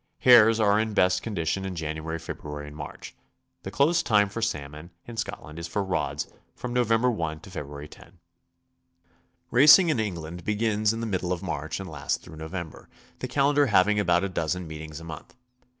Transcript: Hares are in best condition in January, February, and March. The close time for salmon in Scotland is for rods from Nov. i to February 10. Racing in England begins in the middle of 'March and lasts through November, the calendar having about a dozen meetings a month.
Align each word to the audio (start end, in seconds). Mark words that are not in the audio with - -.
Hares 0.21 0.59
are 0.59 0.79
in 0.79 0.95
best 0.95 1.21
condition 1.21 1.63
in 1.63 1.75
January, 1.75 2.17
February, 2.17 2.65
and 2.69 2.75
March. 2.75 3.13
The 3.61 3.69
close 3.69 4.01
time 4.01 4.29
for 4.29 4.41
salmon 4.41 4.89
in 5.05 5.15
Scotland 5.15 5.59
is 5.59 5.67
for 5.67 5.83
rods 5.83 6.25
from 6.55 6.73
Nov. 6.73 6.91
i 6.91 7.35
to 7.35 7.51
February 7.51 7.87
10. 7.87 8.17
Racing 9.51 9.89
in 9.89 9.99
England 9.99 10.43
begins 10.43 10.91
in 10.91 11.01
the 11.01 11.05
middle 11.05 11.31
of 11.31 11.43
'March 11.43 11.79
and 11.79 11.87
lasts 11.87 12.17
through 12.17 12.37
November, 12.37 12.89
the 13.19 13.27
calendar 13.27 13.67
having 13.67 13.99
about 13.99 14.23
a 14.23 14.29
dozen 14.29 14.65
meetings 14.67 14.99
a 14.99 15.03
month. 15.03 15.35